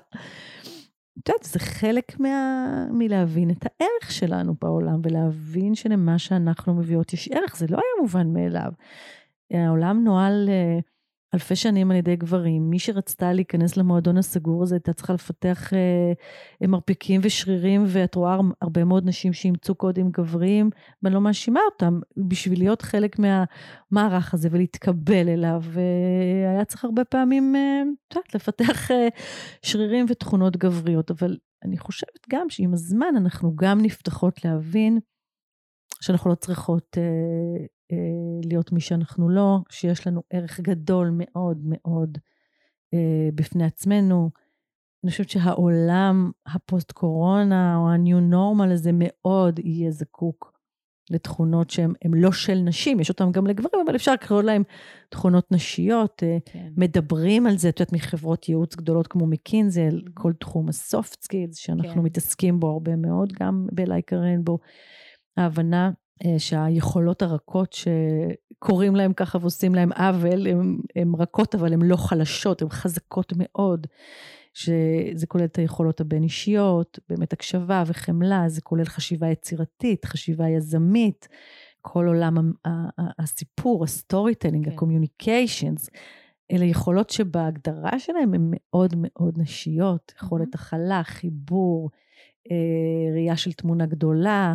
[1.18, 2.86] את יודעת, זה חלק מה...
[2.90, 7.56] מלהבין את הערך שלנו בעולם, ולהבין שלמה שאנחנו מביאות יש ערך.
[7.56, 8.72] זה לא היה מובן מאליו.
[9.50, 10.82] העולם נוהל uh,
[11.34, 12.70] אלפי שנים על ידי גברים.
[12.70, 18.84] מי שרצתה להיכנס למועדון הסגור הזה הייתה צריכה לפתח אה, מרפקים ושרירים, ואת רואה הרבה
[18.84, 20.70] מאוד נשים שאימצו קודים גבריים,
[21.02, 25.62] ואני לא מאשימה אותם, בשביל להיות חלק מהמערך הזה ולהתקבל אליו,
[26.52, 29.08] היה צריך הרבה פעמים, אה, את יודעת, לפתח אה,
[29.62, 31.10] שרירים ותכונות גבריות.
[31.10, 34.98] אבל אני חושבת גם שעם הזמן אנחנו גם נפתחות להבין
[36.00, 37.66] שאנחנו לא צריכות אה, אה,
[38.44, 42.18] להיות מי שאנחנו לא, שיש לנו ערך גדול מאוד מאוד
[42.94, 44.30] אה, בפני עצמנו.
[45.04, 50.54] אני חושבת שהעולם הפוסט-קורונה או ה-new normal הזה מאוד יהיה זקוק
[51.10, 54.62] לתכונות שהן לא של נשים, יש אותן גם לגברים, אבל אפשר לקרוא להן
[55.08, 56.22] תכונות נשיות.
[56.22, 56.68] אה, כן.
[56.76, 60.10] מדברים על זה, את יודעת, מחברות ייעוץ גדולות כמו מקינזי, על mm-hmm.
[60.14, 62.00] כל תחום ה soft skills, שאנחנו כן.
[62.00, 64.58] מתעסקים בו הרבה מאוד, גם ב Like a Rainbow.
[65.36, 65.90] ההבנה אה,
[66.38, 70.46] שהיכולות הרכות שקוראים להם ככה ועושים להם עוול,
[70.96, 73.86] הן רכות אבל הן לא חלשות, הן חזקות מאוד.
[74.54, 81.28] שזה כולל את היכולות הבין-אישיות, באמת הקשבה וחמלה, זה כולל חשיבה יצירתית, חשיבה יזמית,
[81.82, 82.52] כל עולם
[83.18, 85.90] הסיפור, ה storytelling, ה communications.
[86.52, 91.90] אלה יכולות שבהגדרה שלהם הן מאוד מאוד נשיות, יכולת הכלה, חיבור,
[92.50, 94.54] אה, ראייה של תמונה גדולה,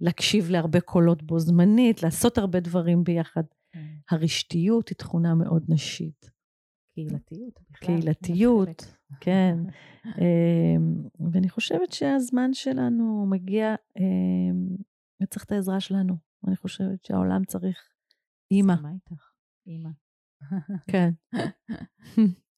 [0.00, 3.42] להקשיב להרבה קולות בו זמנית, לעשות הרבה דברים ביחד.
[3.72, 3.94] כן.
[4.10, 6.30] הרשתיות היא תכונה מאוד נשית.
[6.94, 7.86] קהילתיות בכלל.
[7.86, 9.58] קהילתיות, כן.
[10.20, 14.76] אמ, ואני חושבת שהזמן שלנו מגיע, אמ,
[15.22, 16.16] וצריך את העזרה שלנו.
[16.48, 17.78] אני חושבת שהעולם צריך
[18.50, 18.72] אימא.
[18.72, 19.30] מסכימה איתך,
[19.66, 19.90] אימא.
[20.92, 21.10] כן.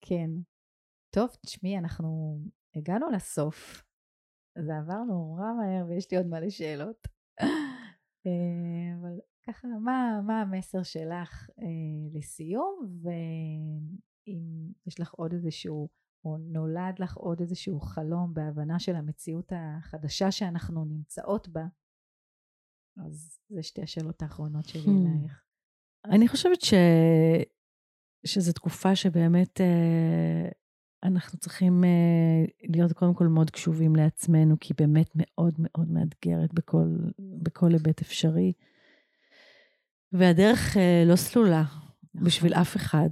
[0.01, 0.31] כן.
[1.15, 2.39] טוב, תשמעי, אנחנו
[2.77, 3.83] הגענו לסוף.
[4.59, 7.09] זה עבר נורא מהר ויש לי עוד מלא שאלות.
[8.27, 11.67] אה, אבל ככה, מה, מה המסר שלך אה,
[12.13, 15.89] לסיום, ואם יש לך עוד איזשהו,
[16.25, 21.67] או נולד לך עוד איזשהו חלום בהבנה של המציאות החדשה שאנחנו נמצאות בה,
[23.07, 25.19] אז זה שתי השאלות האחרונות שלי hmm.
[25.19, 25.45] אלייך.
[26.05, 26.75] אני חושבת ש...
[28.27, 30.49] שזו תקופה שבאמת אה,
[31.07, 36.97] אנחנו צריכים uh, להיות קודם כל מאוד קשובים לעצמנו, כי באמת מאוד מאוד מאתגרת בכל,
[37.19, 38.53] בכל היבט אפשרי.
[40.13, 41.65] והדרך uh, לא סלולה
[42.15, 43.09] בשביל אף אחד.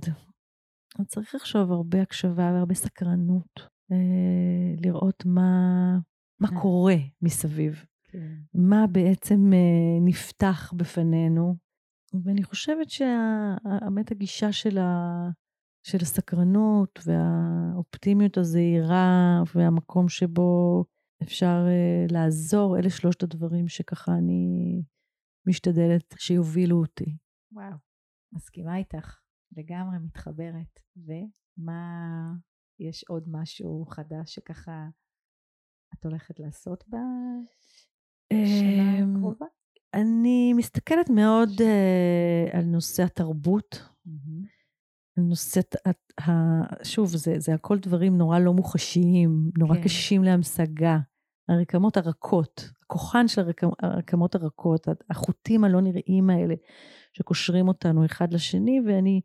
[0.98, 3.60] אז צריך לחשוב הרבה הקשבה והרבה סקרנות,
[3.92, 3.94] uh,
[4.80, 5.98] לראות מה,
[6.40, 6.60] מה.
[6.60, 8.34] קורה מסביב, כן.
[8.54, 11.64] מה בעצם uh, נפתח בפנינו.
[12.24, 15.28] ואני חושבת שהאמת הגישה של ה...
[15.86, 20.84] של הסקרנות והאופטימיות הזהירה והמקום שבו
[21.22, 24.82] אפשר uh, לעזור, אלה שלושת הדברים שככה אני
[25.46, 27.16] משתדלת שיובילו אותי.
[27.52, 27.76] וואו,
[28.32, 29.20] מסכימה איתך,
[29.56, 30.80] לגמרי מתחברת.
[30.96, 32.32] ומה,
[32.80, 34.88] יש עוד משהו חדש שככה
[35.94, 37.08] את הולכת לעשות בשנה
[38.32, 39.46] אמ, הקרובה?
[39.94, 43.93] אני מסתכלת מאוד uh, על נושא התרבות.
[45.16, 45.76] נושאת,
[46.82, 49.82] שוב, זה, זה הכל דברים נורא לא מוחשיים, נורא כן.
[49.82, 50.98] קשים להמשגה.
[51.48, 56.54] הרקמות הרכות, הכוחן של הרקמ, הרקמות הרכות, החוטים הלא נראים האלה
[57.12, 59.20] שקושרים אותנו אחד לשני, ואני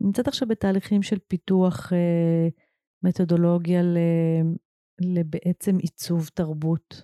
[0.00, 2.48] נמצאת עכשיו בתהליכים של פיתוח אה,
[3.02, 3.98] מתודולוגיה ל,
[5.00, 7.02] לבעצם עיצוב תרבות,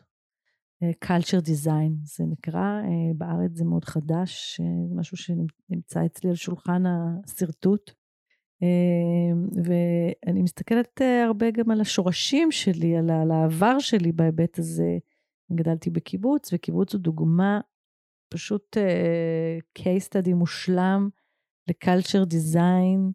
[0.83, 6.37] אה, culture design זה נקרא, אה, בארץ זה מאוד חדש, אה, משהו שנמצא אצלי על
[6.37, 7.91] שולחן השרטוט.
[8.63, 14.99] אמ, ואני מסתכלת אה, הרבה גם על השורשים שלי, על העבר שלי בהיבט הזה.
[15.53, 17.61] גדלתי בקיבוץ, וקיבוץ הוא דוגמה,
[18.29, 21.09] פשוט uh, case study מושלם
[21.69, 23.11] לקלצ'ר דיזיין,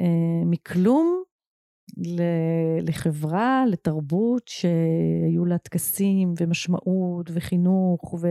[0.00, 0.04] uh,
[0.46, 1.22] מכלום
[2.82, 8.28] לחברה, לתרבות שהיו לה טקסים ומשמעות וחינוך ו,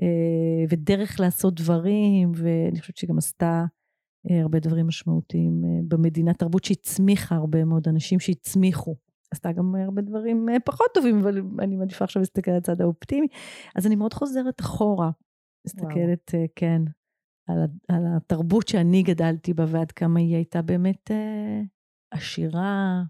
[0.00, 3.79] uh, ודרך לעשות דברים, ואני חושבת שגם עשתה אה,
[4.28, 8.96] הרבה דברים משמעותיים אה, במדינה, תרבות שהצמיחה הרבה מאוד אנשים שהצמיחו.
[9.32, 13.26] עשתה גם הרבה דברים אה, פחות טובים, אבל אני מעדיפה עכשיו להסתכל על הצד האופטימי.
[13.76, 15.10] אז אני מאוד חוזרת אחורה,
[15.66, 16.46] מסתכלת, וואו.
[16.56, 16.82] כן,
[17.48, 17.58] על,
[17.88, 21.10] על התרבות שאני גדלתי בה ועד כמה היא הייתה באמת
[22.14, 23.02] עשירה,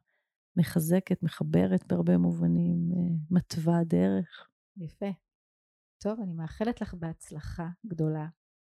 [0.58, 2.78] מחזקת, מחברת בהרבה מובנים,
[3.30, 4.48] מתווה דרך.
[4.76, 5.11] יפה.
[6.02, 8.26] טוב, אני מאחלת לך בהצלחה גדולה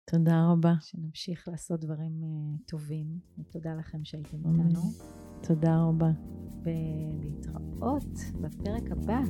[0.04, 0.74] תודה רבה.
[0.80, 3.06] שנמשיך לעשות דברים uh, טובים,
[3.38, 4.80] ותודה לכם שהייתם איתנו.
[5.42, 6.10] תודה רבה.
[6.62, 9.20] ולהתראות בפרק הבא.